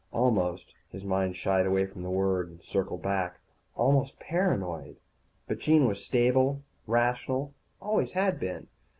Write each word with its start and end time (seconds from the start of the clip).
Almost 0.11 0.73
His 0.89 1.03
mind 1.03 1.35
shied 1.35 1.67
away 1.67 1.85
from 1.85 2.01
the 2.01 2.09
word, 2.09 2.49
and 2.49 2.59
circled 2.63 3.03
back. 3.03 3.39
Almost 3.75 4.19
paranoid. 4.19 4.95
But 5.47 5.59
Jean 5.59 5.85
was 5.85 6.03
stable, 6.03 6.63
rational, 6.87 7.53
always 7.79 8.13
had 8.13 8.39
been. 8.39 8.67